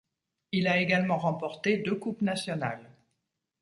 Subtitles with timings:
[0.51, 2.89] Il a également remporté deux coupes nationales.